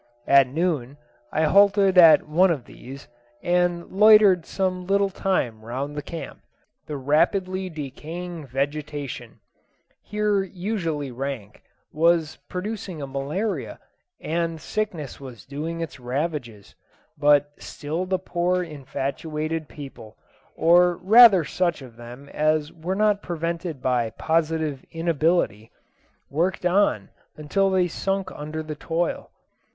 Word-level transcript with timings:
At 0.25 0.47
noon 0.47 0.97
I 1.31 1.43
halted 1.43 1.95
at 1.95 2.27
one 2.27 2.49
of 2.49 2.65
these, 2.65 3.07
and 3.43 3.85
loitered 3.91 4.47
some 4.47 4.87
little 4.87 5.11
time 5.11 5.63
round 5.63 5.91
about 5.91 5.95
the 5.95 6.01
camp. 6.11 6.41
The 6.87 6.97
rapidly 6.97 7.69
decaying 7.69 8.47
vegetation 8.47 9.41
here 10.01 10.41
unusually 10.41 11.11
rank 11.11 11.61
was 11.93 12.39
producing 12.49 12.99
a 12.99 13.05
malaria, 13.05 13.79
and 14.19 14.59
sickness 14.59 15.19
was 15.19 15.45
doing 15.45 15.81
its 15.81 15.99
ravages; 15.99 16.73
but 17.15 17.51
still 17.61 18.07
the 18.07 18.17
poor 18.17 18.63
infatuated 18.63 19.67
people, 19.69 20.17
or 20.55 20.97
rather 20.97 21.45
such 21.45 21.83
of 21.83 21.95
them 21.95 22.27
as 22.29 22.73
were 22.73 22.95
not 22.95 23.21
prevented 23.21 23.83
by 23.83 24.09
positive 24.09 24.83
inability, 24.89 25.69
worked 26.31 26.65
on 26.65 27.11
until 27.37 27.69
they 27.69 27.87
sunk 27.87 28.31
under 28.31 28.63
the 28.63 28.73
toil. 28.75 29.29